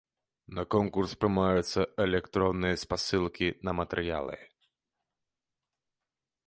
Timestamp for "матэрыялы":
3.83-4.41